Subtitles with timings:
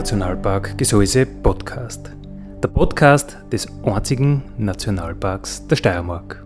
[0.00, 2.10] Nationalpark Gesäuse Podcast.
[2.62, 6.42] Der Podcast des einzigen Nationalparks der Steiermark.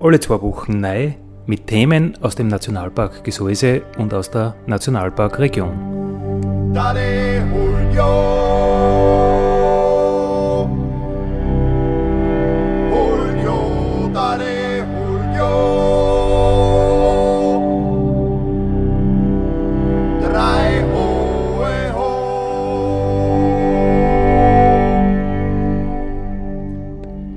[0.00, 1.12] Alle zwei Wochen neu
[1.44, 6.72] mit Themen aus dem Nationalpark Gesäuse und aus der Nationalparkregion.
[6.72, 7.42] Daddy,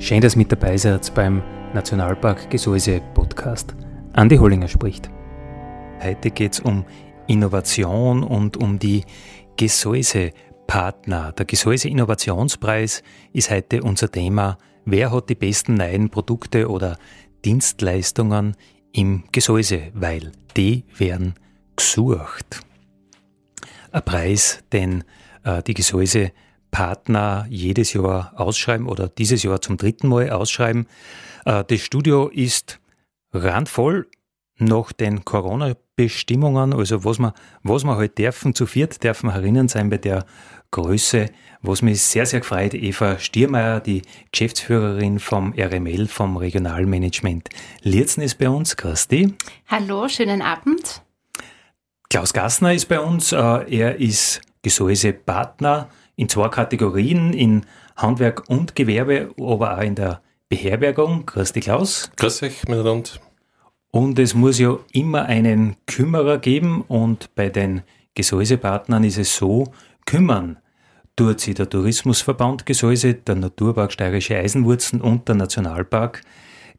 [0.03, 1.41] Schön, dass mit dabei seid beim
[1.73, 3.73] Nationalpark Gesäuse Podcast.
[4.11, 5.09] Andi Hollinger spricht.
[6.01, 6.83] Heute geht es um
[7.27, 9.05] Innovation und um die
[9.55, 10.31] Gesäuse
[10.67, 11.31] Partner.
[11.31, 14.57] Der Gesäuse Innovationspreis ist heute unser Thema.
[14.83, 16.97] Wer hat die besten neuen Produkte oder
[17.45, 18.57] Dienstleistungen
[18.91, 19.83] im Gesäuse?
[19.93, 21.35] Weil die werden
[21.77, 22.59] gesucht.
[23.93, 25.05] Ein Preis, den
[25.45, 26.33] äh, die Gesäuse
[26.73, 30.87] Partner jedes Jahr ausschreiben oder dieses Jahr zum dritten Mal ausschreiben.
[31.45, 32.79] Äh, das Studio ist
[33.31, 34.09] randvoll
[34.57, 39.67] nach den Corona-Bestimmungen, also was wir, was wir halt dürfen, zu viert dürfen wir herinnen
[39.67, 40.25] sein bei der
[40.71, 41.27] Größe,
[41.61, 47.49] was mich sehr, sehr gefreut, Eva Stiermeier, die Geschäftsführerin vom RML, vom Regionalmanagement
[47.83, 48.75] Lierzen ist bei uns.
[48.75, 49.35] Christi.
[49.67, 51.03] Hallo, schönen Abend.
[52.09, 53.31] Klaus Gassner ist bei uns.
[53.31, 60.21] Äh, er ist Gesäuse-Partner in zwei Kategorien, in Handwerk und Gewerbe, aber auch in der
[60.49, 61.25] Beherbergung.
[61.25, 62.11] Grüß dich, Klaus.
[62.17, 63.09] Grüß euch miteinander.
[63.91, 67.83] Und es muss ja immer einen Kümmerer geben und bei den
[68.15, 69.71] Gesäusepartnern ist es so,
[70.05, 70.57] kümmern
[71.15, 76.21] tut sich der Tourismusverband Gesäuse, der Naturpark Steirische Eisenwurzen und der Nationalpark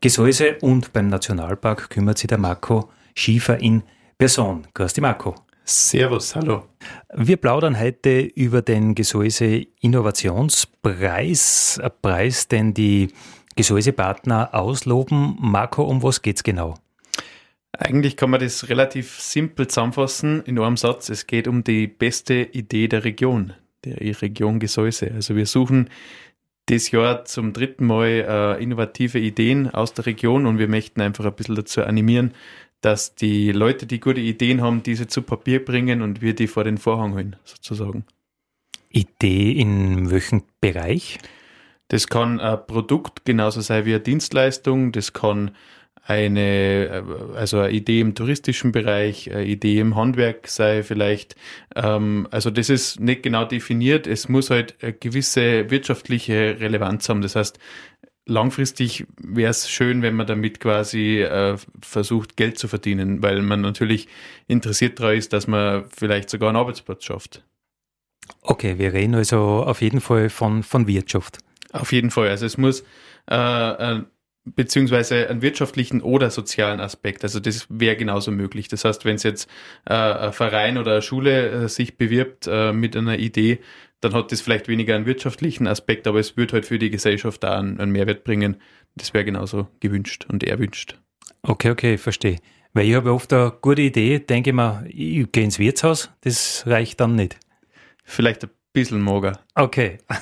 [0.01, 3.83] Gesäuse und beim Nationalpark kümmert sich der Marco Schiefer in
[4.19, 4.67] Person.
[4.75, 5.35] Grüß dich, Marco.
[5.67, 6.67] Servus, hallo.
[7.15, 13.09] Wir plaudern heute über den Gesäuse Innovationspreis, ein Preis, den die
[13.57, 15.39] Gesäusepartner ausloben.
[15.41, 16.75] Marco, um was geht's genau?
[17.73, 21.09] Eigentlich kann man das relativ simpel zusammenfassen in einem Satz.
[21.09, 23.55] Es geht um die beste Idee der Region,
[23.87, 25.13] der Region Gesäuse.
[25.15, 25.89] Also wir suchen
[26.67, 31.25] das Jahr zum dritten Mal äh, innovative Ideen aus der Region und wir möchten einfach
[31.25, 32.35] ein bisschen dazu animieren,
[32.85, 36.65] dass die Leute, die gute Ideen haben, diese zu Papier bringen und wir die vor
[36.65, 38.05] den Vorhang holen, sozusagen.
[38.91, 41.19] Idee in welchem Bereich?
[41.89, 44.93] Das kann ein Produkt genauso sein wie eine Dienstleistung.
[44.93, 45.53] Das kann
[46.07, 51.35] eine, also eine Idee im touristischen Bereich, eine Idee im Handwerk sei vielleicht.
[51.75, 54.07] Ähm, also das ist nicht genau definiert.
[54.07, 57.23] Es muss halt eine gewisse wirtschaftliche Relevanz haben.
[57.23, 57.59] Das heißt,
[58.27, 63.61] langfristig wäre es schön, wenn man damit quasi äh, versucht, Geld zu verdienen, weil man
[63.61, 64.09] natürlich
[64.47, 67.45] interessiert daran ist, dass man vielleicht sogar einen Arbeitsplatz schafft.
[68.41, 71.39] Okay, wir reden also auf jeden Fall von, von Wirtschaft.
[71.73, 72.29] Auf jeden Fall.
[72.29, 72.85] Also es muss
[73.31, 74.03] äh, äh,
[74.45, 77.23] beziehungsweise einen wirtschaftlichen oder sozialen Aspekt.
[77.23, 78.69] Also das wäre genauso möglich.
[78.69, 79.49] Das heißt, wenn es jetzt
[79.87, 83.61] äh, ein Verein oder eine Schule äh, sich bewirbt äh, mit einer Idee,
[84.05, 87.43] dann hat das vielleicht weniger einen wirtschaftlichen Aspekt, aber es wird halt für die Gesellschaft
[87.43, 88.57] da einen, einen Mehrwert bringen.
[88.97, 90.99] Das wäre genauso gewünscht und erwünscht.
[91.43, 92.39] Okay, okay, verstehe.
[92.75, 96.65] Weil ich habe oft eine gute Idee, denke ich mir, ich gehe ins Wirtshaus, das
[96.67, 97.39] reicht dann nicht.
[98.05, 99.41] Vielleicht ein bisschen mager.
[99.55, 99.99] Okay.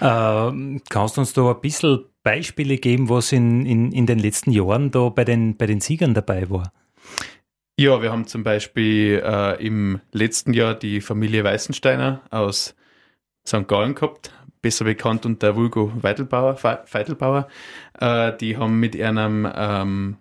[0.00, 4.50] äh, kannst du uns da ein bisschen Beispiele geben, was in, in, in den letzten
[4.50, 6.72] Jahren da bei den, bei den Siegern dabei war?
[7.78, 12.76] Ja, wir haben zum Beispiel äh, im letzten Jahr die Familie Weißensteiner aus
[13.46, 13.66] St.
[13.66, 14.30] Gallen gehabt,
[14.60, 16.62] besser bekannt unter Vulgo Weidelbauer.
[16.62, 17.48] Weidelbauer.
[17.98, 20.16] Äh, die haben mit einem ähm,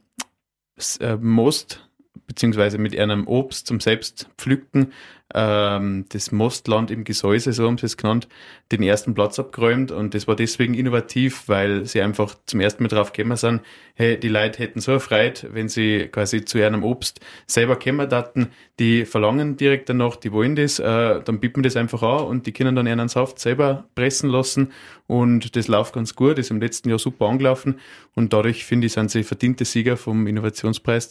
[1.01, 1.90] äh, Most
[2.27, 4.91] beziehungsweise mit einem Obst zum Selbstpflücken
[5.33, 8.27] ähm, das Mostland im Gesäuse, so haben sie es genannt,
[8.71, 9.91] den ersten Platz abgeräumt.
[9.91, 13.61] Und das war deswegen innovativ, weil sie einfach zum ersten Mal drauf gekommen sind,
[13.95, 18.49] hey, die Leute hätten so erfreut, wenn sie quasi zu ihrem Obst selber kommen daten,
[18.79, 22.47] die verlangen direkt danach, die wollen das, äh, dann bieten wir das einfach an und
[22.47, 24.71] die können dann ihren Saft selber pressen lassen.
[25.07, 27.79] Und das läuft ganz gut, ist im letzten Jahr super angelaufen.
[28.15, 31.09] Und dadurch, finde ich, sind sie verdiente Sieger vom Innovationspreis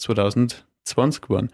[0.90, 1.48] 2020 geworden.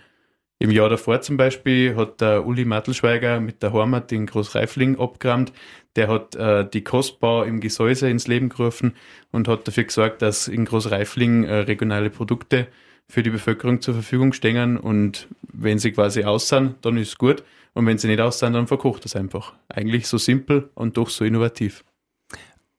[0.58, 5.52] Im Jahr davor zum Beispiel hat der Uli Mattelschweiger mit der Heimat in Großreifling abgerammt.
[5.96, 8.94] Der hat äh, die Kostbau im Gesäuse ins Leben gerufen
[9.32, 12.68] und hat dafür gesorgt, dass in Großreifling äh, regionale Produkte
[13.06, 14.78] für die Bevölkerung zur Verfügung stehen.
[14.78, 17.44] Und wenn sie quasi aus sind, dann ist gut.
[17.74, 19.52] Und wenn sie nicht aus sind, dann verkocht das einfach.
[19.68, 21.84] Eigentlich so simpel und doch so innovativ.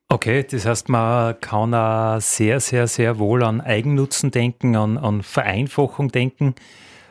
[0.10, 5.22] Okay, das heißt, man kann auch sehr, sehr, sehr wohl an Eigennutzen denken, an, an
[5.22, 6.56] Vereinfachung denken,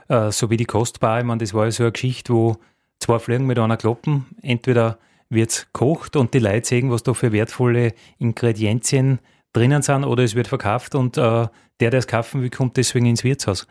[0.09, 1.21] äh, so wie die Kostbar.
[1.21, 2.57] Ich meine, das war ja so eine Geschichte, wo
[2.99, 4.25] zwei Fliegen mit einer kloppen.
[4.41, 4.99] Entweder
[5.29, 9.19] wird gekocht und die Leute sehen, was da für wertvolle Ingredienzien
[9.53, 11.49] drinnen sind, oder es wird verkauft und äh,
[11.81, 13.67] der, der es kaufen will, kommt deswegen ins Wirtshaus.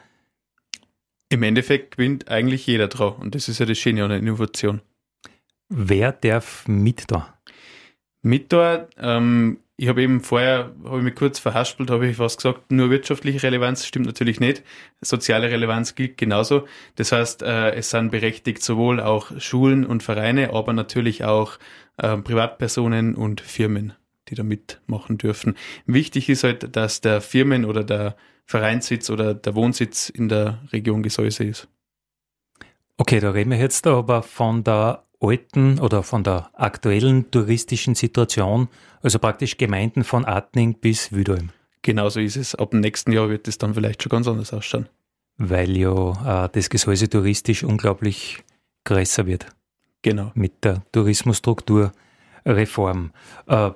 [1.30, 4.82] Im Endeffekt gewinnt eigentlich jeder drauf und das ist ja das Schöne an der Innovation.
[5.70, 7.35] Wer darf mit da?
[8.26, 12.38] Mit da, ähm, ich habe eben vorher, habe ich mich kurz verhaspelt, habe ich was
[12.38, 14.64] gesagt, nur wirtschaftliche Relevanz stimmt natürlich nicht.
[15.00, 16.66] Soziale Relevanz gilt genauso.
[16.96, 21.60] Das heißt, äh, es sind berechtigt sowohl auch Schulen und Vereine, aber natürlich auch
[21.98, 23.94] äh, Privatpersonen und Firmen,
[24.30, 25.56] die da mitmachen dürfen.
[25.86, 31.04] Wichtig ist halt, dass der Firmen- oder der Vereinssitz oder der Wohnsitz in der Region
[31.04, 31.68] Gesäuse ist.
[32.98, 38.70] Okay, da reden wir jetzt aber von der alten oder von der aktuellen touristischen Situation,
[39.02, 41.50] also praktisch Gemeinden von Atning bis Wüdolm.
[41.82, 42.56] Genauso ist es.
[42.56, 44.90] Ab dem nächsten Jahr wird es dann vielleicht schon ganz anders ausschauen.
[45.38, 48.44] Weil ja äh, das Gesäuse touristisch unglaublich
[48.86, 49.48] größer wird.
[50.02, 50.32] Genau.
[50.34, 53.12] Mit der Tourismusstrukturreform.
[53.48, 53.72] Äh,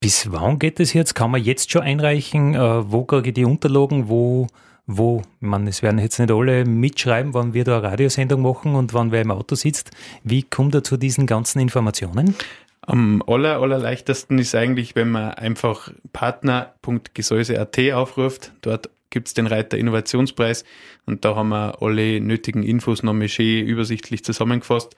[0.00, 1.14] bis wann geht es jetzt?
[1.14, 2.54] Kann man jetzt schon einreichen?
[2.54, 4.08] Äh, wo kriege ich die Unterlagen?
[4.08, 4.48] Wo,
[4.88, 8.94] wo, man, es werden jetzt nicht alle mitschreiben, wann wir da eine Radiosendung machen und
[8.94, 9.90] wann wer im Auto sitzt.
[10.24, 12.34] Wie kommt er zu diesen ganzen Informationen?
[12.80, 18.52] Am aller, allerleichtesten ist eigentlich, wenn man einfach partner.gesäuse.at aufruft.
[18.62, 20.64] Dort gibt es den Reiter Innovationspreis
[21.04, 24.96] und da haben wir alle nötigen Infos nochmal schön übersichtlich zusammengefasst.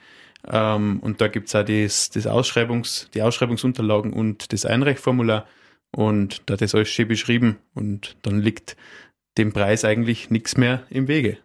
[0.48, 5.46] Ähm, und da gibt es auch das, das Ausschreibungs, die Ausschreibungsunterlagen und das Einreichformular.
[5.90, 8.76] Und da ist alles schön beschrieben und dann liegt
[9.38, 11.38] dem Preis eigentlich nichts mehr im Wege.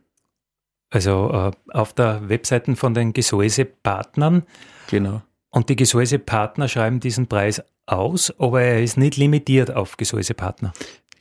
[0.89, 4.43] Also äh, auf der Webseite von den Gesäuse-Partnern.
[4.89, 5.21] Genau.
[5.49, 10.73] Und die Gesäuse-Partner schreiben diesen Preis aus, aber er ist nicht limitiert auf Gesäuse-Partner.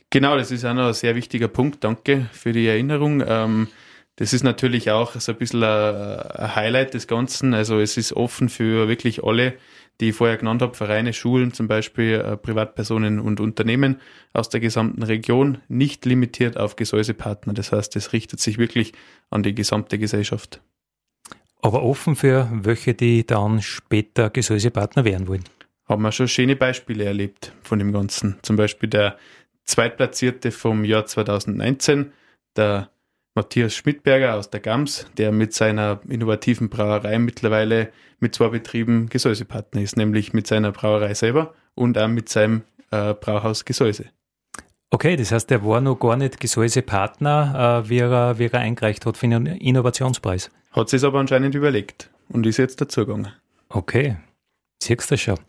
[0.09, 1.83] Genau, das ist auch noch ein sehr wichtiger Punkt.
[1.83, 3.23] Danke für die Erinnerung.
[3.25, 3.67] Ähm,
[4.15, 7.53] das ist natürlich auch so ein bisschen ein Highlight des Ganzen.
[7.53, 9.55] Also es ist offen für wirklich alle,
[9.99, 14.01] die ich vorher genannt habe, Vereine, Schulen zum Beispiel, äh, Privatpersonen und Unternehmen
[14.33, 17.53] aus der gesamten Region, nicht limitiert auf Gesäusepartner.
[17.53, 18.93] Das heißt, es richtet sich wirklich
[19.29, 20.61] an die gesamte Gesellschaft.
[21.61, 25.45] Aber offen für welche, die dann später Gesäusepartner werden wollen.
[25.87, 28.37] Haben wir schon schöne Beispiele erlebt von dem Ganzen.
[28.41, 29.17] Zum Beispiel der
[29.63, 32.11] Zweitplatzierte vom Jahr 2019,
[32.55, 32.89] der
[33.35, 39.81] Matthias Schmidberger aus der Gams, der mit seiner innovativen Brauerei mittlerweile mit zwei Betrieben Gesäusepartner
[39.81, 42.61] ist, nämlich mit seiner Brauerei selber und auch mit seinem
[42.91, 44.05] äh, Brauhaus Gesäuse.
[44.89, 49.05] Okay, das heißt, der war noch gar nicht Gesäusepartner, äh, wie, er, wie er eingereicht
[49.05, 50.49] hat für den Innovationspreis.
[50.71, 53.33] Hat sich aber anscheinend überlegt und ist jetzt dazugegangen.
[53.67, 54.15] Okay,
[54.81, 55.39] siehst du schon.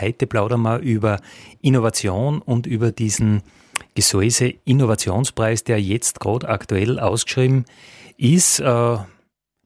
[0.00, 1.20] Heute plaudern wir über
[1.60, 3.42] Innovation und über diesen
[3.94, 7.64] Gesäuse Innovationspreis, der jetzt gerade aktuell ausgeschrieben
[8.16, 8.60] ist.
[8.60, 8.98] Äh,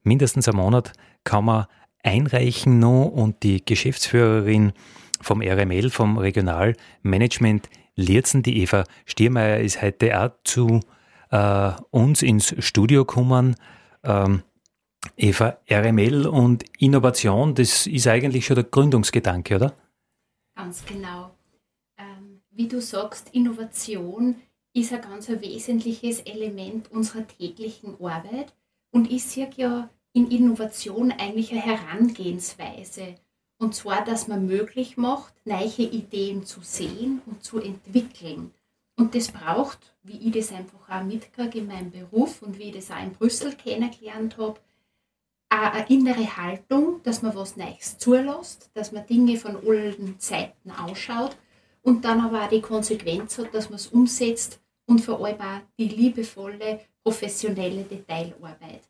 [0.02, 0.92] mindestens einen Monat
[1.24, 1.66] kann man
[2.02, 4.72] einreichen noch und die Geschäftsführerin
[5.20, 10.80] vom RML, vom Regionalmanagement Lierzen, die Eva Stiermeier, ist heute auch zu
[11.30, 13.56] äh, uns ins Studio gekommen.
[14.02, 14.42] Ähm,
[15.16, 19.74] Eva, RML und Innovation, das ist eigentlich schon der Gründungsgedanke, oder?
[20.54, 21.30] Ganz genau
[22.60, 24.36] wie du sagst, Innovation
[24.74, 28.52] ist ein ganz wesentliches Element unserer täglichen Arbeit
[28.90, 33.14] und sehe ja in Innovation eigentlich eine Herangehensweise.
[33.56, 38.52] Und zwar, dass man möglich macht, neue Ideen zu sehen und zu entwickeln.
[38.94, 42.74] Und das braucht, wie ich das einfach auch mitkriege in meinem Beruf und wie ich
[42.74, 44.60] das auch in Brüssel kennengelernt habe,
[45.48, 51.34] eine innere Haltung, dass man was Neues zulässt, dass man Dinge von allen Zeiten ausschaut
[51.82, 55.60] und dann aber auch die Konsequenz hat, dass man es umsetzt und vor allem auch
[55.78, 58.82] die liebevolle, professionelle Detailarbeit.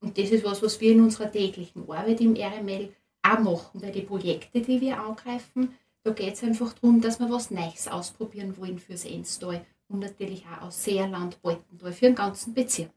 [0.00, 3.92] Und das ist was, was wir in unserer täglichen Arbeit im RML auch machen, weil
[3.92, 8.56] die Projekte, die wir angreifen, da geht es einfach darum, dass wir was Neues ausprobieren
[8.56, 12.90] wollen fürs Enstal und natürlich auch aus Seerland, Baltental, für den ganzen Bezirk.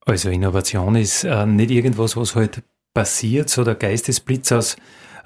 [0.00, 2.62] Also Innovation ist äh, nicht irgendwas, was halt
[2.94, 4.76] passiert, so der Geistesblitz aus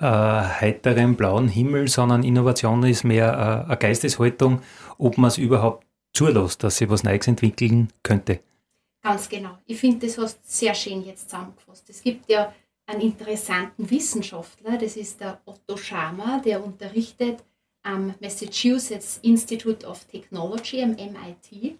[0.00, 4.62] äh, heiterem blauen Himmel, sondern Innovation ist mehr äh, eine Geisteshaltung,
[4.97, 8.40] ob man es überhaupt zulässt, dass sich was Neues entwickeln könnte.
[9.02, 9.59] Ganz genau.
[9.67, 11.88] Ich finde, das hast du sehr schön jetzt zusammengefasst.
[11.90, 12.52] Es gibt ja
[12.87, 17.45] einen interessanten Wissenschaftler, das ist der Otto Schama, der unterrichtet
[17.83, 21.78] am Massachusetts Institute of Technology, am MIT.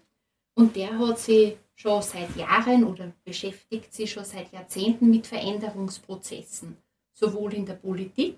[0.55, 6.77] Und der hat sich schon seit Jahren oder beschäftigt sich schon seit Jahrzehnten mit Veränderungsprozessen
[7.19, 8.37] sowohl in der Politik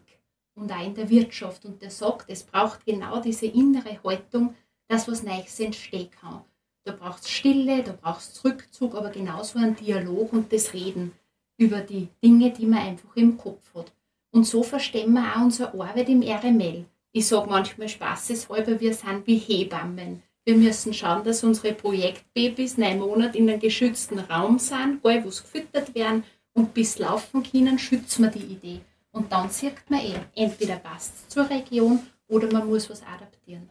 [0.56, 1.66] und auch in der Wirtschaft.
[1.66, 4.56] Und der sagt, es braucht genau diese innere Haltung,
[4.88, 6.42] dass was Neues entstehen kann.
[6.84, 11.12] Da braucht es Stille, da braucht es Rückzug, aber genauso ein Dialog und das Reden
[11.58, 13.92] über die Dinge, die man einfach im Kopf hat.
[14.32, 16.86] Und so verstehen wir auch unsere Arbeit im RML.
[17.12, 20.24] Ich sage manchmal spaßeshalber, wir sind wie Hebammen.
[20.44, 25.42] Wir müssen schauen, dass unsere Projektbabys neun Monate in einem geschützten Raum sind, wo sie
[25.42, 28.81] gefüttert werden und bis laufen können, schützen wir die Idee.
[29.12, 33.70] Und dann sieht man eh, entweder passt es zur Region oder man muss was adaptieren.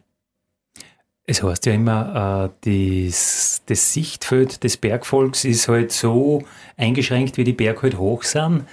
[1.25, 6.43] Es heißt ja immer, äh, das, das Sichtfeld des Bergvolks ist halt so
[6.77, 8.65] eingeschränkt, wie die Berge halt hoch sind.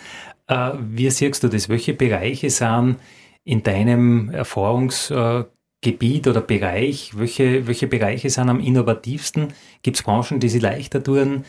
[0.47, 1.69] Äh, wie siehst du das?
[1.69, 2.97] Welche Bereiche sind
[3.45, 9.53] in deinem Erfahrungsgebiet oder Bereich, welche, welche Bereiche sind am innovativsten?
[9.83, 11.45] Gibt es Branchen, die sie leichter tun?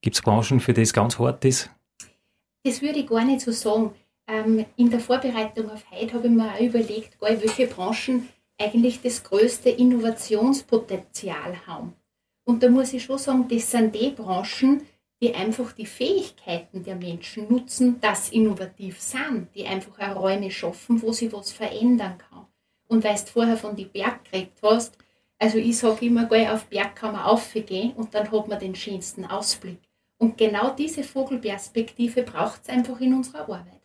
[0.00, 1.70] Gibt es Branchen, für die es ganz hart ist?
[2.62, 3.94] Das würde ich gar nicht so sagen.
[4.26, 9.24] Ähm, in der Vorbereitung auf heute habe ich mir auch überlegt, welche Branchen eigentlich das
[9.24, 11.94] größte Innovationspotenzial haben.
[12.44, 14.82] Und da muss ich schon sagen, das sind die Branchen,
[15.22, 21.00] die einfach die Fähigkeiten der Menschen nutzen, dass innovativ sind, die einfach auch Räume schaffen,
[21.02, 22.46] wo sie was verändern kann.
[22.88, 24.96] Und weil du vorher von die Berg geredet hast,
[25.38, 28.74] also ich sage immer, geh auf Berg kann man aufgehen und dann hat man den
[28.74, 29.78] schönsten Ausblick.
[30.20, 33.80] Und genau diese Vogelperspektive braucht es einfach in unserer Arbeit.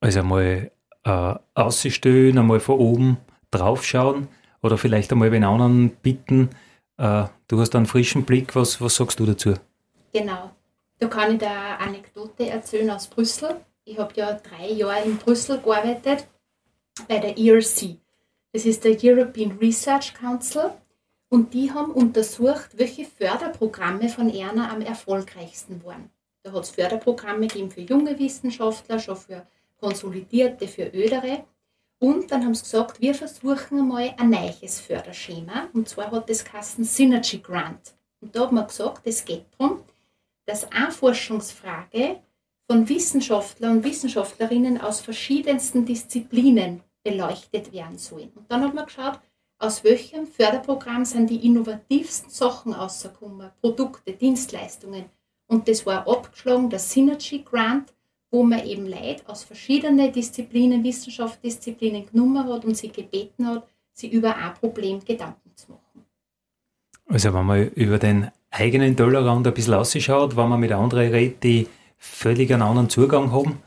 [0.00, 0.70] Also einmal
[1.04, 3.16] äh, auszustellen, einmal von oben
[3.50, 4.28] draufschauen
[4.62, 6.48] oder vielleicht einmal den anderen bitten,
[6.96, 9.54] äh, du hast einen frischen Blick, was, was sagst du dazu?
[10.14, 10.50] Genau.
[10.98, 13.56] Da kann ich da eine Anekdote erzählen aus Brüssel.
[13.84, 16.26] Ich habe ja drei Jahre in Brüssel gearbeitet
[17.06, 17.98] bei der ERC.
[18.52, 20.72] Das ist der European Research Council.
[21.30, 26.10] Und die haben untersucht, welche Förderprogramme von Erna am erfolgreichsten waren.
[26.42, 29.46] Da hat es Förderprogramme gegeben für junge Wissenschaftler, schon für
[29.78, 31.44] Konsolidierte, für Ödere.
[31.98, 35.68] Und dann haben sie gesagt, wir versuchen einmal ein neues Förderschema.
[35.72, 37.94] Und zwar hat das Kassen Synergy Grant.
[38.20, 39.82] Und da hat man gesagt, es geht darum,
[40.46, 42.20] dass eine Forschungsfrage
[42.70, 48.30] von Wissenschaftlern und Wissenschaftlerinnen aus verschiedensten Disziplinen beleuchtet werden soll.
[48.34, 49.20] Und dann hat man geschaut,
[49.58, 55.06] aus welchem Förderprogramm sind die innovativsten Sachen rausgekommen, Produkte, Dienstleistungen.
[55.46, 57.92] Und das war abgeschlagen, der Synergy Grant,
[58.30, 64.08] wo man eben Leute aus verschiedenen Disziplinen, Wissenschaftsdisziplinen genommen hat und sie gebeten hat, sie
[64.08, 66.04] über ein Problem Gedanken zu machen.
[67.06, 71.42] Also wenn man über den eigenen Tellerrand ein bisschen ausschaut, wenn man mit anderen redet,
[71.42, 73.62] die völlig einen anderen Zugang haben.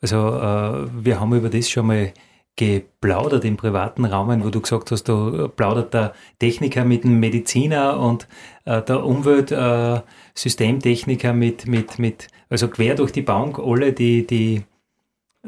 [0.00, 2.12] Also äh, wir haben über das schon mal
[2.56, 7.98] geplaudert im privaten Raum, wo du gesagt hast, da plaudert der Techniker mit dem Mediziner
[7.98, 8.28] und
[8.64, 14.62] äh, der Umweltsystemtechniker äh, mit, mit, mit, also quer durch die Bank, alle, die, die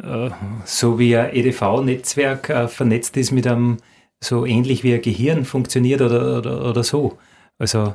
[0.02, 0.30] äh,
[0.64, 3.76] so wie ein EDV-Netzwerk äh, vernetzt ist mit einem,
[4.18, 7.18] so ähnlich wie ein Gehirn funktioniert oder, oder, oder so.
[7.58, 7.94] Also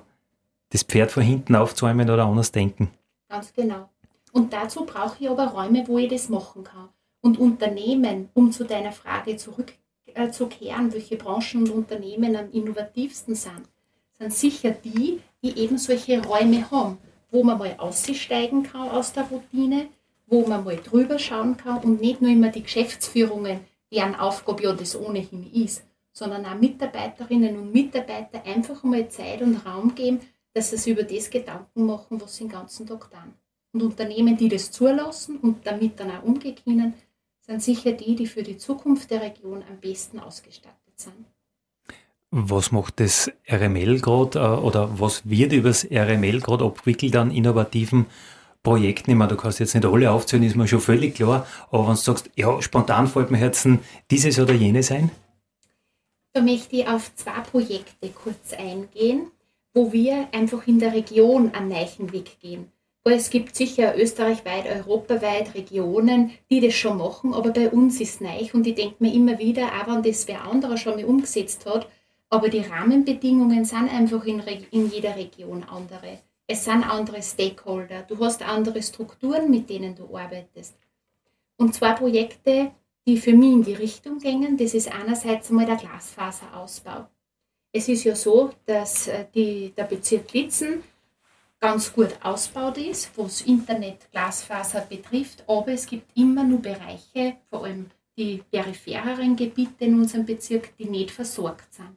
[0.70, 2.92] das Pferd von hinten aufzäumen oder anders denken.
[3.28, 3.90] Ganz genau.
[4.32, 6.90] Und dazu brauche ich aber Räume, wo ich das machen kann.
[7.22, 13.70] Und Unternehmen, um zu deiner Frage zurückzukehren, äh, welche Branchen und Unternehmen am innovativsten sind,
[14.18, 16.98] sind sicher die, die eben solche Räume haben,
[17.32, 19.88] wo man mal aussteigen kann aus der Routine,
[20.28, 23.62] wo man mal drüber schauen kann und nicht nur immer die Geschäftsführungen,
[23.92, 29.66] deren Aufgabe ja das ohnehin ist, sondern auch Mitarbeiterinnen und Mitarbeiter einfach mal Zeit und
[29.66, 30.22] Raum geben,
[30.54, 33.34] dass sie sich über das Gedanken machen, was sie den ganzen Tag tun.
[33.74, 36.94] Und Unternehmen, die das zulassen und damit dann auch umgehen können,
[37.52, 41.26] sind sicher die, die für die Zukunft der Region am besten ausgestattet sind.
[42.30, 47.30] Was macht das RML gerade äh, oder was wird über das RML gerade abgewickelt an
[47.30, 48.06] innovativen
[48.64, 49.12] Projekten?
[49.12, 51.96] Ich meine, du kannst jetzt nicht alle aufzählen, ist mir schon völlig klar, aber wenn
[51.96, 53.80] du sagst, ja, spontan fällt mir Herzen
[54.10, 55.12] dieses oder jenes ein?
[56.32, 59.30] Da möchte ich auf zwei Projekte kurz eingehen,
[59.74, 62.72] wo wir einfach in der Region einen neuen Weg gehen.
[63.04, 68.22] Es gibt sicher österreichweit, europaweit Regionen, die das schon machen, aber bei uns ist es
[68.22, 71.66] neu und ich denke mir immer wieder, auch wenn das wer anderer schon mal umgesetzt
[71.66, 71.88] hat,
[72.30, 76.20] aber die Rahmenbedingungen sind einfach in, in jeder Region andere.
[76.46, 80.76] Es sind andere Stakeholder, du hast andere Strukturen, mit denen du arbeitest.
[81.58, 82.72] Und zwei Projekte,
[83.08, 87.08] die für mich in die Richtung gehen, das ist einerseits einmal der Glasfaserausbau.
[87.74, 90.84] Es ist ja so, dass äh, die, der Bezirk Litzen
[91.62, 97.64] ganz gut ausgebaut ist, was Internet, Glasfaser betrifft, aber es gibt immer nur Bereiche, vor
[97.64, 97.86] allem
[98.18, 101.96] die periphereren Gebiete in unserem Bezirk, die nicht versorgt sind.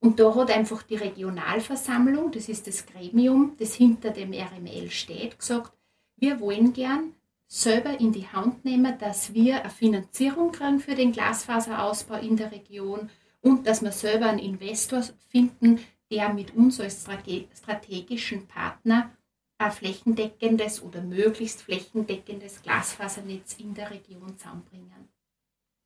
[0.00, 5.38] Und da hat einfach die Regionalversammlung, das ist das Gremium, das hinter dem RML steht,
[5.38, 5.72] gesagt,
[6.16, 7.14] wir wollen gern
[7.46, 12.52] selber in die Hand nehmen, dass wir eine Finanzierung kriegen für den Glasfaserausbau in der
[12.52, 13.08] Region
[13.40, 15.80] und dass wir selber einen Investor finden,
[16.10, 19.10] der mit uns als strategischen Partner
[19.58, 25.08] ein flächendeckendes oder möglichst flächendeckendes Glasfasernetz in der Region zusammenbringen.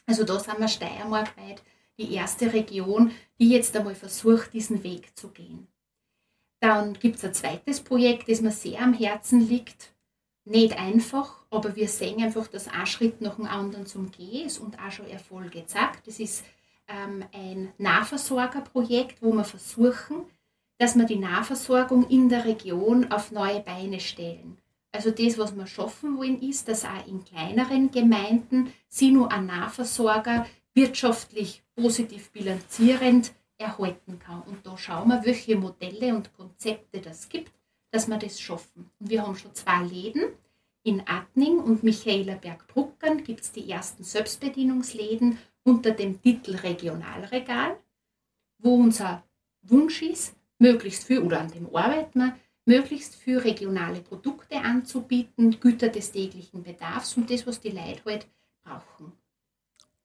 [0.07, 1.63] Also da sind wir steiermarkweit
[1.99, 5.69] die erste Region, die jetzt einmal versucht, diesen Weg zu gehen.
[6.61, 9.95] Dann gibt es ein zweites Projekt, das mir sehr am Herzen liegt.
[10.45, 14.59] Nicht einfach, aber wir sehen einfach, dass ein Schritt nach dem anderen zum Gehen ist
[14.59, 16.07] und auch schon Erfolge zeigt.
[16.07, 16.43] Das ist
[16.89, 20.25] ähm, ein Nahversorgerprojekt, wo wir versuchen,
[20.79, 24.59] dass wir die Nahversorgung in der Region auf neue Beine stellen.
[24.93, 29.47] Also das, was wir schaffen wollen, ist, dass auch in kleineren Gemeinden sie nur ein
[29.47, 34.43] Nahversorger wirtschaftlich positiv bilanzierend erhalten kann.
[34.43, 37.53] Und da schauen wir, welche Modelle und Konzepte das gibt,
[37.91, 38.91] dass wir das schaffen.
[38.99, 40.23] Und wir haben schon zwei Läden.
[40.85, 45.39] In Adning und Michaelerberg-Bruckern gibt es die ersten Selbstbedienungsläden
[45.69, 47.77] unter dem Titel Regionalregal,
[48.59, 49.23] wo unser
[49.63, 55.89] Wunsch ist, möglichst viel, oder an dem arbeiten wir, möglichst viel regionale Produkte anzubieten, Güter
[55.89, 58.27] des täglichen Bedarfs und das, was die Leute halt
[58.65, 59.13] brauchen.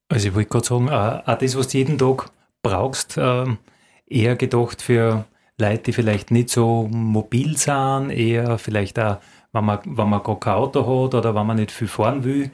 [0.09, 3.57] Also ich wollte gerade sagen, auch das, was du jeden Tag brauchst, ähm,
[4.05, 5.25] eher gedacht für
[5.57, 9.17] Leute, die vielleicht nicht so mobil sind, eher vielleicht auch,
[9.51, 12.51] wenn man, wenn man gar kein Auto hat oder wenn man nicht viel fahren will.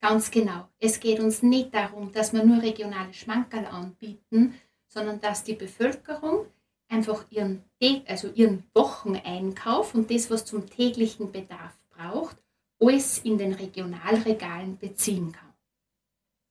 [0.00, 0.66] Ganz genau.
[0.78, 4.54] Es geht uns nicht darum, dass wir nur regionale Schmankerl anbieten,
[4.86, 6.46] sondern dass die Bevölkerung
[6.88, 7.62] einfach ihren,
[8.06, 12.36] also ihren Wocheneinkauf und das, was zum täglichen Bedarf braucht,
[12.80, 15.52] alles in den Regionalregalen beziehen kann.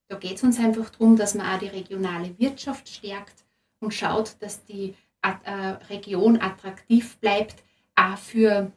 [0.10, 3.46] Da geht es uns einfach darum, dass man auch die regionale Wirtschaft stärkt
[3.80, 5.52] und schaut, dass die äh,
[5.90, 7.64] Region attraktiv bleibt,
[7.96, 8.72] auch für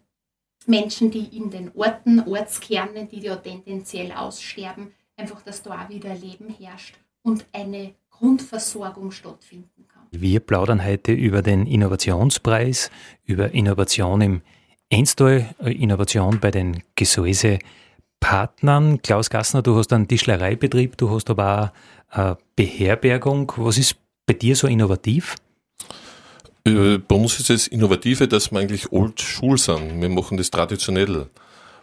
[0.69, 6.15] Menschen, die in den Orten, Ortskernen, die ja tendenziell aussterben, einfach, dass da auch wieder
[6.15, 10.03] Leben herrscht und eine Grundversorgung stattfinden kann.
[10.11, 12.91] Wir plaudern heute über den Innovationspreis,
[13.25, 14.43] über Innovation im
[14.89, 17.59] Enstal, äh, Innovation bei den Gesäuse
[18.21, 19.03] Partnern.
[19.03, 21.73] Klaus Gassner, du hast einen Tischlereibetrieb, du hast aber
[22.11, 23.53] auch eine Beherbergung.
[23.57, 23.97] Was ist
[24.27, 25.35] bei dir so innovativ?
[26.65, 30.01] Äh, bei uns ist das Innovative, dass wir eigentlich Old School sind.
[30.01, 31.29] Wir machen das traditionell.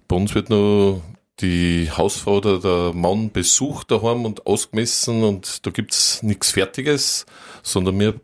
[0.07, 1.01] Bei uns wird nur
[1.41, 7.25] die Hausfrau oder der Mann besucht daheim und ausgemessen und da gibt es nichts Fertiges,
[7.63, 8.15] sondern wir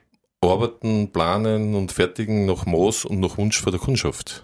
[0.42, 4.44] arbeiten, planen und fertigen nach Maß und nach Wunsch von der Kundschaft.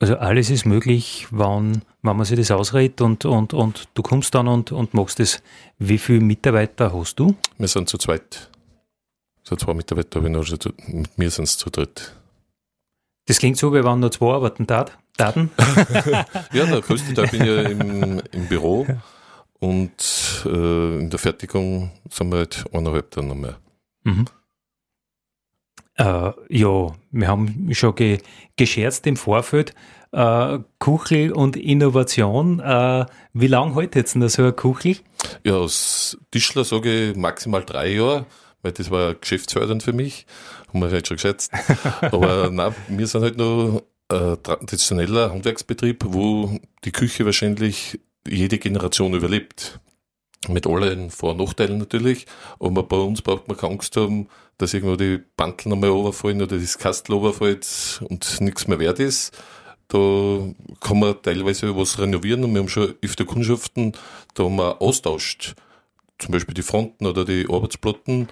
[0.00, 4.34] Also alles ist möglich, wann, wenn man sich das ausredet und, und, und du kommst
[4.34, 5.42] dann und, und machst das.
[5.78, 7.34] Wie viele Mitarbeiter hast du?
[7.58, 8.48] Wir sind zu zweit.
[9.48, 12.14] So zwei Mitarbeiter habe ich noch, also mit mir sind es zu dritt.
[13.24, 14.98] Das klingt so, wie wenn nur zwei arbeiten Daten.
[16.52, 18.86] ja, der größte Teil bin ich ja im, im Büro
[19.58, 23.56] und äh, in der Fertigung sind wir halt eineinhalb dann noch mehr.
[24.04, 24.26] Mhm.
[25.94, 28.18] Äh, ja, wir haben schon ge
[28.54, 29.74] gescherzt im Vorfeld.
[30.12, 32.60] Äh, Kuchel und Innovation.
[32.60, 34.98] Äh, wie lange hält jetzt denn so ein Kuchel?
[35.42, 38.26] Ja, als Tischler sage ich maximal drei Jahre
[38.68, 40.26] weil das war geschäftsfördernd für mich,
[40.68, 41.50] haben wir halt schon geschätzt.
[42.02, 49.14] Aber nein, wir sind halt nur ein traditioneller Handwerksbetrieb, wo die Küche wahrscheinlich jede Generation
[49.14, 49.80] überlebt.
[50.48, 52.26] Mit allen Vor- und Nachteilen natürlich.
[52.60, 56.58] Aber bei uns braucht man keine Angst haben, dass irgendwo die Banteln einmal overfallen oder
[56.58, 59.36] das Kastel overfällt und nichts mehr wert ist.
[59.88, 59.98] Da
[60.80, 63.92] kann man teilweise was renovieren und wir haben schon öfter Kundschaften,
[64.34, 65.54] da haben wir austauscht
[66.18, 68.28] zum Beispiel die Fronten oder die Arbeitsplatten,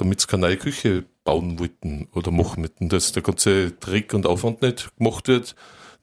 [0.00, 2.88] damit sie keine neue Küche bauen wollten oder machen wollten.
[2.88, 5.54] Dass der ganze Trick und Aufwand nicht gemacht wird,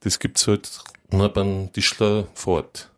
[0.02, 0.70] das gibt es halt
[1.12, 2.92] nur beim Tischler vor Ort.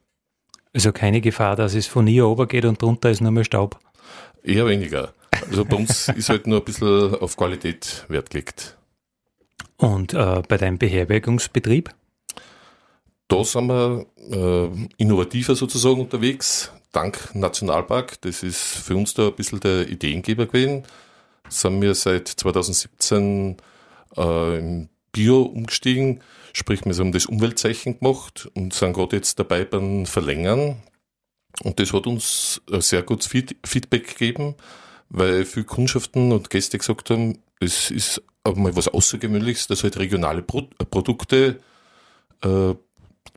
[0.73, 3.79] Also keine Gefahr, dass es von hier oben geht und drunter ist nur mehr Staub?
[4.43, 5.13] Eher weniger.
[5.49, 8.77] Also bei uns ist halt nur ein bisschen auf Qualität Wert gelegt.
[9.77, 11.89] Und äh, bei deinem Beherbergungsbetrieb?
[13.29, 19.35] Da sind wir äh, innovativer sozusagen unterwegs dank Nationalpark, das ist für uns da ein
[19.35, 20.83] bisschen der Ideengeber gewesen,
[21.49, 23.57] sind wir seit 2017
[24.17, 26.21] äh, im Bio umgestiegen,
[26.53, 30.81] sprich wir haben das Umweltzeichen gemacht und sind gerade jetzt dabei beim Verlängern.
[31.63, 34.55] Und das hat uns ein sehr gutes Feedback gegeben,
[35.09, 39.97] weil viele Kundschaften und Gäste gesagt haben, es ist mal was Außergewöhnliches, dass es halt
[39.97, 41.59] regionale Pro Produkte
[42.43, 42.73] äh,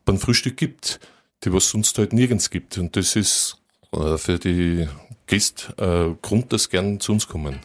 [0.05, 1.01] beim Frühstück gibt
[1.45, 2.79] die was sonst halt nirgends gibt.
[2.79, 3.59] Und das ist
[3.93, 4.89] äh, für die
[5.27, 7.59] Gäste äh, Grund, dass gern zu uns kommen.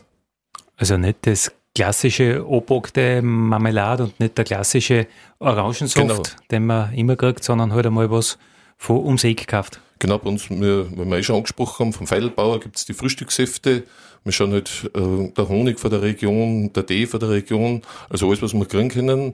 [0.77, 5.07] Also nicht das klassische obogte Marmelade und nicht der klassische
[5.39, 6.21] Orangensaft, genau.
[6.49, 8.37] den man immer kriegt, sondern halt einmal was,
[8.77, 9.79] von ums Eck gekauft.
[9.99, 12.93] Genau, bei uns, wir, wenn wir eh schon angesprochen haben, vom Feidelbauer gibt es die
[12.93, 13.83] Frühstückssäfte.
[14.23, 18.27] Wir schauen halt äh, der Honig von der Region, der Tee von der Region, also
[18.27, 19.33] alles, was wir kriegen können,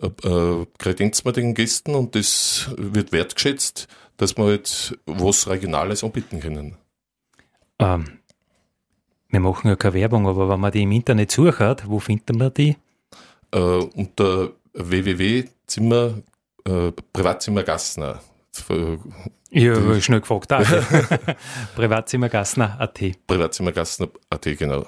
[0.00, 6.76] äh, äh, den Gästen und das wird wertgeschätzt, dass wir halt was Regionales anbieten können.
[7.78, 8.18] Ähm,
[9.28, 12.54] wir machen ja keine Werbung, aber wenn man die im Internet sucht, wo findet man
[12.54, 12.76] die?
[13.50, 16.22] Äh, unter www.zimmer,
[16.66, 18.20] äh, Privatzimmer Gassner.
[19.50, 20.52] Ich habe schnell gefragt.
[20.52, 20.62] Ah.
[21.76, 23.00] Privatzimmergassner.at.
[23.26, 24.86] Privatzimmergassner.at, genau.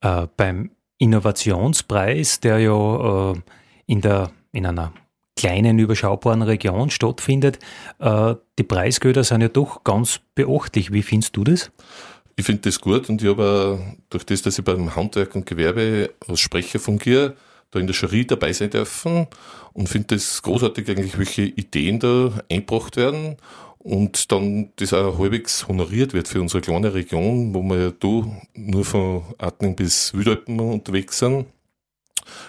[0.00, 3.34] Äh, beim Innovationspreis, der ja äh,
[3.86, 4.92] in, der, in einer
[5.36, 7.58] kleinen, überschaubaren Region stattfindet,
[7.98, 10.92] äh, die Preisgelder sind ja doch ganz beachtlich.
[10.92, 11.70] Wie findest du das?
[12.36, 16.10] Ich finde das gut und ich habe durch das, dass ich beim Handwerk und Gewerbe
[16.26, 17.34] als Sprecher fungiere,
[17.70, 19.26] da in der Jury dabei sein dürfen
[19.72, 23.36] und finde das großartig eigentlich, welche Ideen da eingebracht werden
[23.78, 28.40] und dann das auch halbwegs honoriert wird für unsere kleine Region, wo wir ja da
[28.54, 31.46] nur von Atning bis Wildalpen unterwegs sind,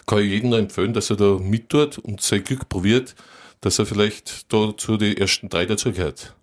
[0.06, 3.16] kann ich jedem nur empfehlen, dass er da mittut und sein Glück probiert,
[3.62, 6.36] dass er vielleicht da zu den ersten drei dazugehört.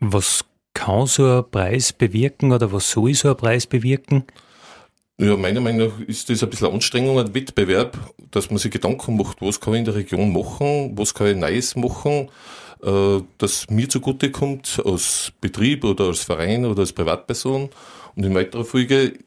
[0.00, 4.24] Was kann so ein Preis bewirken oder was soll so ein Preis bewirken?
[5.18, 7.96] Ja, meiner Meinung nach ist das ein bisschen Anstrengung, ein Wettbewerb,
[8.30, 11.36] dass man sich Gedanken macht, was kann ich in der Region machen, was kann ich
[11.36, 12.30] Neues machen,
[12.82, 17.70] äh, das mir zugute kommt als Betrieb oder als Verein oder als Privatperson.
[18.16, 19.18] Und in weiterer Folge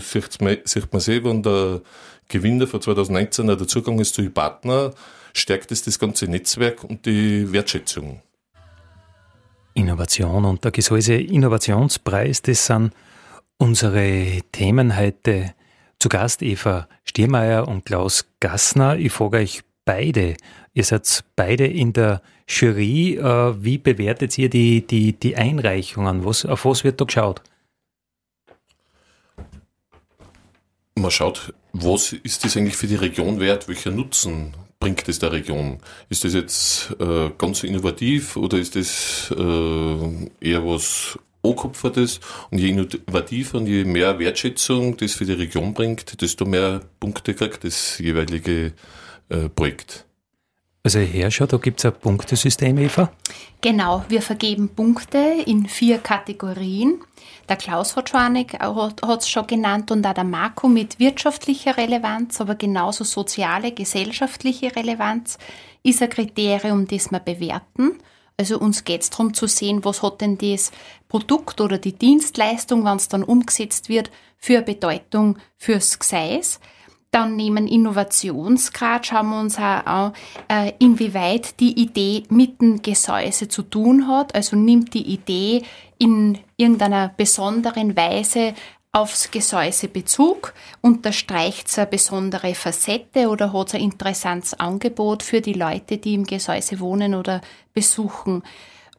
[0.00, 1.80] sieht man, sieht man sehen, wenn der
[2.28, 4.92] Gewinner von 2019 der Zugang ist zu den Partner,
[5.34, 8.22] stärkt es das ganze Netzwerk und die Wertschätzung.
[9.74, 12.92] Innovation und der Gesäuse Innovationspreis, das sind
[13.58, 15.54] unsere Themen heute.
[15.98, 18.96] Zu Gast Eva Stiermeier und Klaus Gassner.
[18.96, 20.34] Ich frage euch beide,
[20.72, 23.18] ihr seid beide in der Jury.
[23.18, 26.24] Äh, wie bewertet ihr die, die, die Einreichungen?
[26.24, 27.42] Was, auf was wird da geschaut?
[31.00, 33.68] Man schaut, was ist das eigentlich für die Region wert?
[33.68, 35.78] Welcher Nutzen bringt es der Region?
[36.10, 42.20] Ist das jetzt äh, ganz innovativ oder ist das äh, eher was angekupfertes?
[42.50, 47.32] Und je innovativer und je mehr Wertschätzung das für die Region bringt, desto mehr Punkte
[47.32, 48.74] kriegt das jeweilige
[49.30, 50.04] äh, Projekt.
[50.82, 53.12] Also Herrscher, da gibt es ein Punktesystem, Eva?
[53.60, 57.00] Genau, wir vergeben Punkte in vier Kategorien.
[57.50, 63.04] Der Klaus hat es schon genannt und auch der Marco mit wirtschaftlicher Relevanz, aber genauso
[63.04, 65.36] soziale, gesellschaftliche Relevanz
[65.82, 67.98] ist ein Kriterium, das wir bewerten.
[68.38, 70.72] Also uns geht es darum zu sehen, was hat denn das
[71.08, 76.58] Produkt oder die Dienstleistung, wenn es dann umgesetzt wird, für Bedeutung fürs Gseis.
[77.12, 80.12] Dann nehmen Innovationsgrad, schauen wir uns auch an,
[80.48, 84.34] äh, inwieweit die Idee mit dem Gesäuse zu tun hat.
[84.34, 85.62] Also nimmt die Idee
[85.98, 88.54] in irgendeiner besonderen Weise
[88.92, 95.40] aufs Gesäuse Bezug, unterstreicht es eine besondere Facette oder hat es ein interessantes Angebot für
[95.40, 97.40] die Leute, die im Gesäuse wohnen oder
[97.72, 98.42] besuchen.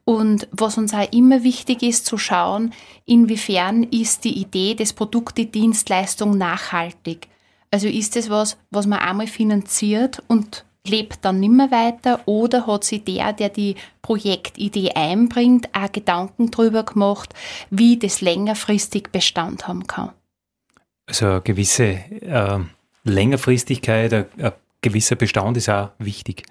[0.06, 2.74] Und was uns auch immer wichtig ist, zu schauen,
[3.06, 7.28] inwiefern ist die Idee des Produkt, die Dienstleistung nachhaltig.
[7.72, 12.84] Also ist es was, was man einmal finanziert und lebt dann nimmer weiter oder hat
[12.84, 17.34] sich der, der die Projektidee einbringt, auch Gedanken darüber gemacht,
[17.70, 20.12] wie das längerfristig Bestand haben kann.
[21.06, 22.60] Also eine gewisse äh,
[23.04, 26.44] Längerfristigkeit, ein, ein gewisser Bestand ist auch wichtig.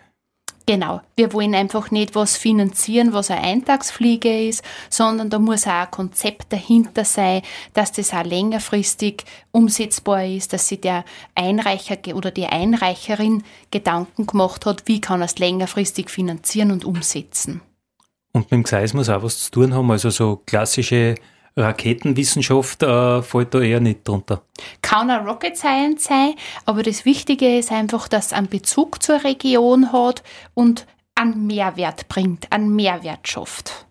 [0.70, 5.70] Genau, wir wollen einfach nicht was finanzieren, was eine Eintagsfliege ist, sondern da muss auch
[5.70, 7.42] ein Konzept dahinter sein,
[7.74, 11.04] dass das auch längerfristig umsetzbar ist, dass sich der
[11.35, 17.62] Einreicher oder die Einreicherin Gedanken gemacht hat, wie kann er es längerfristig finanzieren und umsetzen.
[18.30, 21.16] Und mit dem Gseis muss auch was zu tun haben, also so klassische
[21.61, 24.42] Raketenwissenschaft äh, fällt da eher nicht drunter.
[24.83, 26.35] Kann auch Rocket Science sein,
[26.66, 30.23] aber das Wichtige ist einfach, dass es einen Bezug zur Region hat
[30.55, 33.87] und einen Mehrwert bringt, einen Mehrwert schafft.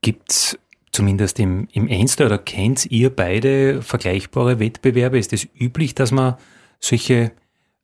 [0.00, 0.58] Gibt es
[0.92, 5.18] zumindest im, im Enster oder kennt ihr beide vergleichbare Wettbewerbe?
[5.18, 6.36] Ist es üblich, dass man
[6.78, 7.32] solche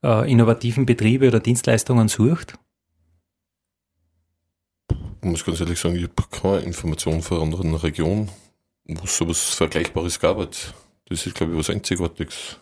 [0.03, 2.59] äh, innovativen Betriebe oder Dienstleistungen sucht?
[5.21, 8.31] Muss ganz ehrlich sagen, ich habe keine Informationen von anderen Regionen,
[8.85, 10.39] wo es sowas Vergleichbares gab.
[10.39, 12.61] Das ist, glaube ich, was Einzigartiges.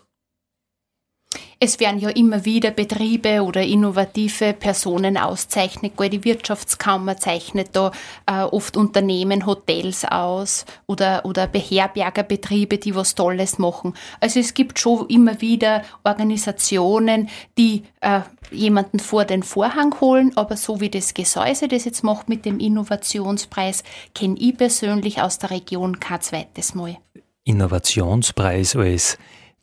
[1.59, 5.93] Es werden ja immer wieder Betriebe oder innovative Personen auszeichnet.
[5.99, 7.91] Die Wirtschaftskammer zeichnet da
[8.27, 13.93] äh, oft Unternehmen, Hotels aus oder, oder Beherbergerbetriebe, die was Tolles machen.
[14.19, 20.57] Also es gibt schon immer wieder Organisationen, die äh, jemanden vor den Vorhang holen, aber
[20.57, 25.51] so wie das Gesäuse das jetzt macht mit dem Innovationspreis, kenne ich persönlich aus der
[25.51, 26.97] Region kein zweites Mal.
[27.43, 29.17] Innovationspreis als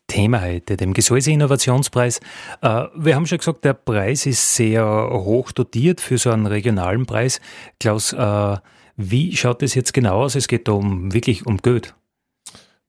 [0.07, 2.21] Thema heute, dem Gesäuse Innovationspreis.
[2.61, 7.07] Äh, wir haben schon gesagt, der Preis ist sehr hoch dotiert für so einen regionalen
[7.07, 7.41] Preis.
[7.81, 8.57] Klaus, äh,
[8.97, 10.35] wie schaut das jetzt genau aus?
[10.35, 11.95] Es geht da um, wirklich um Geld.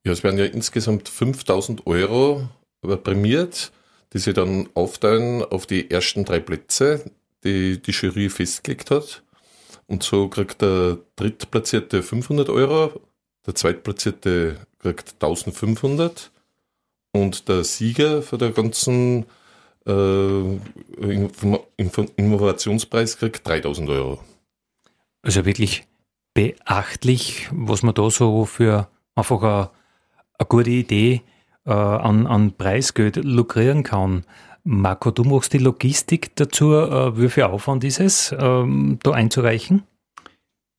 [0.05, 2.47] Ja, es werden ja insgesamt 5000 Euro
[3.03, 3.71] prämiert,
[4.13, 7.11] die sie dann aufteilen auf die ersten drei Plätze,
[7.43, 9.23] die die Jury festgelegt hat.
[9.87, 13.01] Und so kriegt der Drittplatzierte 500 Euro,
[13.45, 16.31] der Zweitplatzierte kriegt 1500
[17.15, 19.25] und der Sieger für den ganzen
[19.87, 20.59] äh,
[22.17, 24.19] Innovationspreis kriegt 3000 Euro.
[25.21, 25.87] Also wirklich
[26.33, 29.69] beachtlich, was man da so für einfach eine,
[30.37, 31.21] eine gute Idee
[31.65, 34.25] äh, an, an Preisgeld lukrieren kann.
[34.63, 36.73] Marco, du machst die Logistik dazu.
[36.73, 39.83] Äh, wie viel Aufwand ist es, ähm, da einzureichen?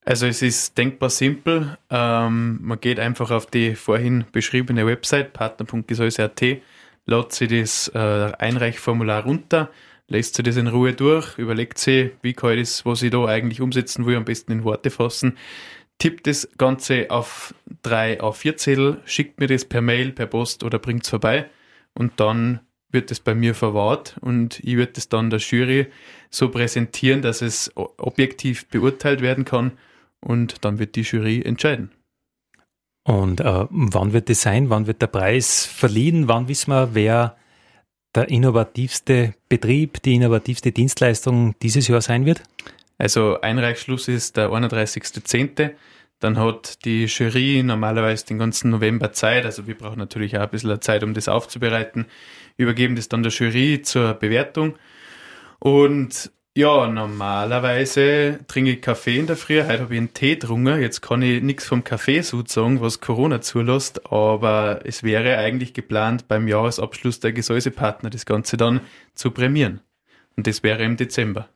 [0.09, 1.77] Also es ist denkbar simpel.
[1.91, 6.41] Ähm, man geht einfach auf die vorhin beschriebene Website partner.gesäuse.at,
[7.07, 9.69] lädt sich das äh, Einreichformular runter,
[10.07, 13.25] lässt sich das in Ruhe durch, überlegt sich, wie kann ich das, was ich da
[13.25, 15.37] eigentlich umsetzen will, am besten in Worte fassen,
[15.99, 21.03] tippt das Ganze auf drei A4-Zettel, schickt mir das per Mail, per Post oder bringt
[21.03, 21.51] es vorbei
[21.95, 22.61] und dann
[22.93, 25.89] wird es bei mir verwahrt und ich würde es dann der Jury
[26.31, 29.73] so präsentieren, dass es objektiv beurteilt werden kann
[30.27, 31.91] und dann wird die Jury entscheiden.
[33.05, 34.69] Und äh, wann wird das sein?
[34.69, 36.27] Wann wird der Preis verliehen?
[36.27, 37.37] Wann wissen wir, wer
[38.17, 42.43] der innovativste Betrieb, die innovativste Dienstleistung dieses Jahr sein wird?
[42.99, 45.73] Also Einreichschluss ist der 31.10.
[46.19, 50.51] Dann hat die Jury normalerweise den ganzen November Zeit, also wir brauchen natürlich auch ein
[50.51, 52.07] bisschen Zeit, um das aufzubereiten,
[52.57, 54.77] übergeben das dann der Jury zur Bewertung.
[55.59, 59.63] Und ja, normalerweise trinke ich Kaffee in der Früh.
[59.63, 60.81] Heute habe ich einen Tee getrunken.
[60.81, 64.11] Jetzt kann ich nichts vom Kaffee sagen, was Corona zulässt.
[64.11, 68.81] Aber es wäre eigentlich geplant, beim Jahresabschluss der Gesäusepartner das Ganze dann
[69.15, 69.83] zu prämieren.
[70.35, 71.47] Und das wäre im Dezember.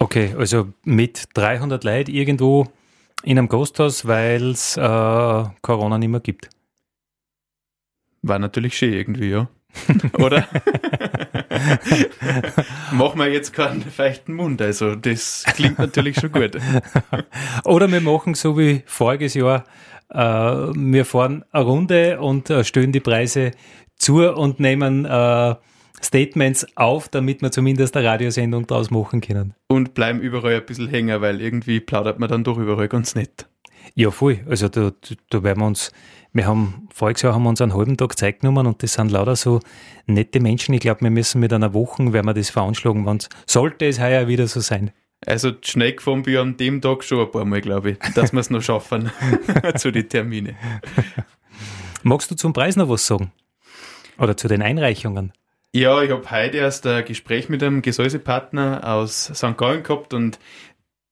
[0.00, 2.66] Okay, also mit 300 Leuten irgendwo
[3.22, 4.80] in einem Gasthaus, weil es äh,
[5.62, 6.50] Corona nicht mehr gibt.
[8.22, 9.48] War natürlich schön irgendwie, ja.
[10.18, 10.48] Oder?
[12.92, 16.56] Machen wir jetzt keinen feuchten Mund, also das klingt natürlich schon gut.
[17.64, 19.64] Oder wir machen so wie voriges Jahr,
[20.10, 23.50] äh, wir fahren eine Runde und äh, stellen die Preise
[23.96, 25.54] zu und nehmen äh,
[26.02, 29.54] Statements auf, damit wir zumindest eine Radiosendung draus machen können.
[29.68, 33.49] Und bleiben überall ein bisschen hängen, weil irgendwie plaudert man dann doch überall ganz nett.
[34.00, 34.40] Ja, voll.
[34.48, 34.92] Also da,
[35.28, 35.92] da werden wir uns
[36.32, 39.10] wir haben, voriges Jahr haben wir uns einen halben Tag Zeit genommen und das sind
[39.10, 39.60] lauter so
[40.06, 40.72] nette Menschen.
[40.72, 44.26] Ich glaube, wir müssen mit einer Woche, werden wir das veranschlagen, wann sollte es heuer
[44.26, 44.92] wieder so sein.
[45.26, 48.32] Also schnell gefahren bin ich an dem Tag schon ein paar Mal, glaube ich, dass
[48.32, 49.10] wir es noch schaffen
[49.76, 50.56] zu den Terminen.
[52.02, 53.32] Magst du zum Preis noch was sagen?
[54.16, 55.32] Oder zu den Einreichungen?
[55.72, 59.56] Ja, ich habe heute erst ein Gespräch mit einem Gesäusepartner aus St.
[59.56, 60.40] Gallen gehabt und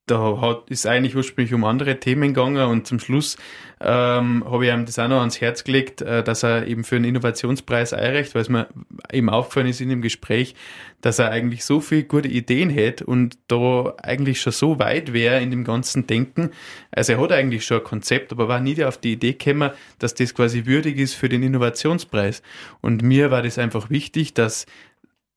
[0.09, 3.37] da hat, ist eigentlich ursprünglich um andere Themen gegangen und zum Schluss
[3.81, 6.97] ähm, habe ich ihm das auch noch ans Herz gelegt, äh, dass er eben für
[6.97, 8.67] einen Innovationspreis einreicht, weil es mir
[9.11, 10.55] eben aufgefallen ist in dem Gespräch,
[11.01, 15.39] dass er eigentlich so viele gute Ideen hätte und da eigentlich schon so weit wäre
[15.39, 16.51] in dem ganzen Denken.
[16.91, 20.13] Also er hat eigentlich schon ein Konzept, aber war nie auf die Idee gekommen, dass
[20.13, 22.41] das quasi würdig ist für den Innovationspreis.
[22.81, 24.65] Und mir war das einfach wichtig, dass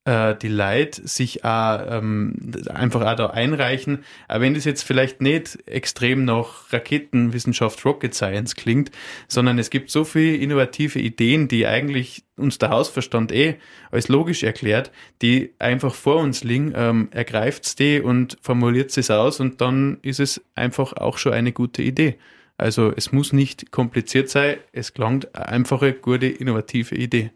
[0.04, 2.34] äh, die Leute sich auch, ähm,
[2.68, 4.04] einfach auch da einreichen.
[4.26, 8.90] Aber wenn das jetzt vielleicht nicht extrem nach Raketenwissenschaft, Rocket Science klingt,
[9.28, 13.56] sondern es gibt so viele innovative Ideen, die eigentlich uns der Hausverstand eh
[13.90, 19.38] als logisch erklärt, die einfach vor uns liegen, ähm, ergreift die und formuliert es aus
[19.38, 22.18] und dann ist es einfach auch schon eine gute Idee.
[22.58, 27.30] Also es muss nicht kompliziert sein, es klangt eine einfache, gute, innovative Idee.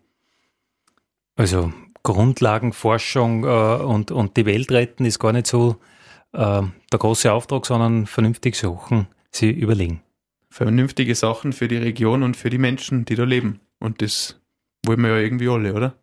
[1.36, 1.72] Also
[2.06, 5.76] Grundlagenforschung äh, und, und die Welt retten ist gar nicht so
[6.32, 10.02] äh, der große Auftrag, sondern vernünftig suchen, sie überlegen.
[10.48, 13.60] Vernünftige Sachen für die Region und für die Menschen, die da leben.
[13.80, 14.40] Und das
[14.86, 15.94] wollen wir ja irgendwie alle, oder?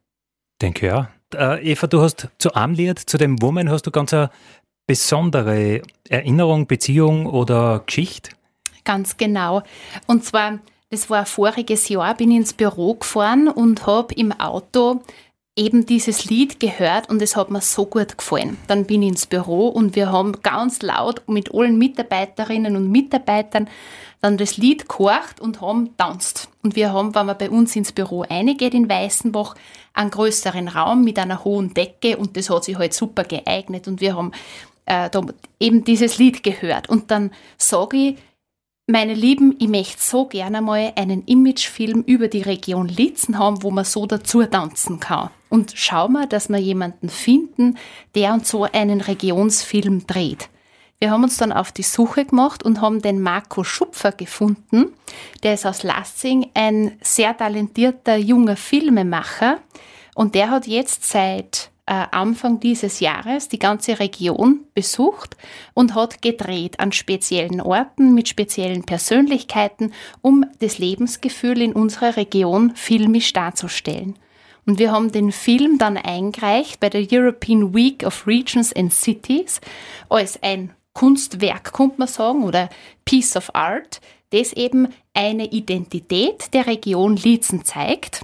[0.62, 1.10] Denke ja.
[1.34, 4.30] Äh, Eva, du hast zu Amliert, zu dem Woman, hast du ganz eine
[4.86, 8.32] besondere Erinnerung, Beziehung oder Geschichte?
[8.84, 9.64] Ganz genau.
[10.08, 15.02] Und zwar, das war voriges Jahr, bin ich ins Büro gefahren und habe im Auto
[15.56, 18.58] eben dieses Lied gehört und es hat mir so gut gefallen.
[18.68, 23.70] Dann bin ich ins Büro und wir haben ganz laut mit allen Mitarbeiterinnen und Mitarbeitern
[24.22, 26.50] dann das Lied gehorcht und haben tanzt.
[26.64, 29.56] Und wir haben, wenn man bei uns ins Büro reingeht in Weißenbach,
[29.94, 34.02] einen größeren Raum mit einer hohen Decke und das hat sich halt super geeignet und
[34.02, 34.32] wir haben
[34.86, 35.10] äh,
[35.60, 36.90] eben dieses Lied gehört.
[36.90, 38.18] Und dann sage ich,
[38.88, 43.72] meine Lieben, ich möchte so gerne mal einen Imagefilm über die Region Litzen haben, wo
[43.72, 45.30] man so dazu tanzen kann.
[45.50, 47.78] Und schau mal, dass wir jemanden finden,
[48.16, 50.50] der uns so einen Regionsfilm dreht.
[51.00, 54.94] Wir haben uns dann auf die Suche gemacht und haben den Marco Schupfer gefunden.
[55.44, 59.60] Der ist aus Lassing ein sehr talentierter junger Filmemacher
[60.16, 65.36] und der hat jetzt seit Anfang dieses Jahres die ganze Region besucht
[65.74, 72.74] und hat gedreht an speziellen Orten mit speziellen Persönlichkeiten, um das Lebensgefühl in unserer Region
[72.76, 74.18] filmisch darzustellen.
[74.66, 79.60] Und wir haben den Film dann eingereicht bei der European Week of Regions and Cities
[80.08, 82.70] als ein Kunstwerk, könnte man sagen, oder
[83.04, 88.22] Piece of Art, das eben eine Identität der Region Liezen zeigt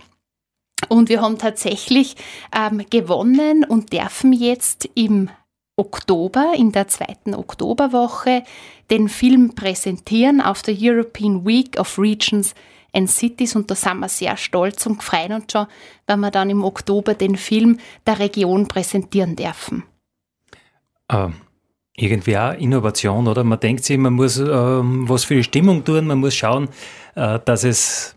[0.87, 2.15] und wir haben tatsächlich
[2.55, 5.29] ähm, gewonnen und dürfen jetzt im
[5.75, 8.43] Oktober, in der zweiten Oktoberwoche,
[8.89, 12.53] den Film präsentieren auf der European Week of Regions
[12.93, 15.67] and Cities und da sind wir sehr stolz und freuen uns schon,
[16.07, 19.83] wenn wir dann im Oktober den Film der Region präsentieren dürfen.
[21.09, 21.35] Ähm,
[21.95, 23.43] irgendwie auch Innovation, oder?
[23.43, 26.69] Man denkt sich, man muss ähm, was für die Stimmung tun, man muss schauen,
[27.15, 28.15] äh, dass es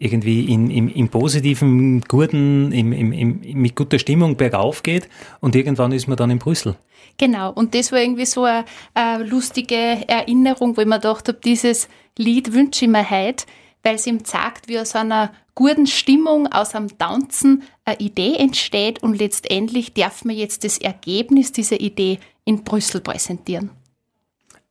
[0.00, 5.08] irgendwie in, im, im positiven, guten, im, im, im, mit guter Stimmung bergauf geht
[5.40, 6.74] und irgendwann ist man dann in Brüssel.
[7.18, 9.76] Genau, und das war irgendwie so eine, eine lustige
[10.08, 11.86] Erinnerung, wo ich mir gedacht habe, dieses
[12.16, 13.44] Lied wünsche ich mir heute,
[13.82, 19.02] weil es ihm zeigt, wie aus einer guten Stimmung, aus einem Tanzen eine Idee entsteht
[19.02, 23.70] und letztendlich darf man jetzt das Ergebnis dieser Idee in Brüssel präsentieren.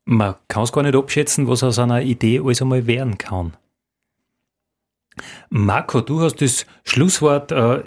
[0.06, 3.54] Man kann es gar nicht abschätzen, was aus einer Idee alles einmal werden kann.
[5.50, 7.52] Marco, du hast das Schlusswort.
[7.52, 7.84] Äh,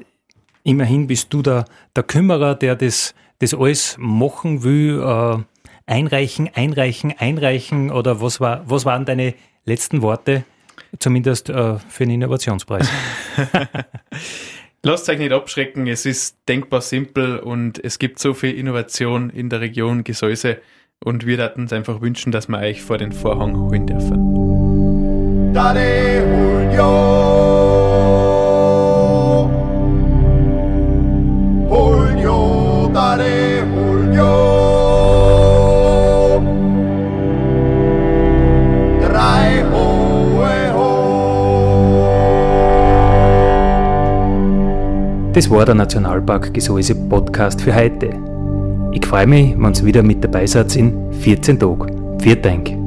[0.63, 1.65] immerhin bist du der,
[1.97, 5.01] der Kümmerer, der das, das alles machen will.
[5.01, 5.43] Äh,
[5.87, 7.91] einreichen, einreichen, einreichen.
[7.91, 10.45] Oder was, war, was waren deine letzten Worte?
[10.99, 12.89] Zumindest äh, für den Innovationspreis.
[14.85, 19.49] Lasst euch nicht abschrecken, es ist denkbar simpel und es gibt so viel Innovation in
[19.49, 20.59] der Region Gesäuse
[21.05, 25.53] und wir würden uns einfach wünschen, dass wir euch vor den Vorhang holen dürfen.
[25.55, 26.52] Daddy.
[45.43, 48.11] Das war der Nationalpark Gesäuse Podcast für heute.
[48.93, 52.19] Ich freue mich, wenn ihr wieder mit dabei seid in 14 Tagen.
[52.21, 52.82] Vielen Dank.